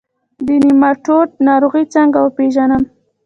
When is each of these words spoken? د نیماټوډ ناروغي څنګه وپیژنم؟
د 0.45 0.47
نیماټوډ 0.63 1.29
ناروغي 1.47 1.83
څنګه 1.95 2.17
وپیژنم؟ 2.21 2.83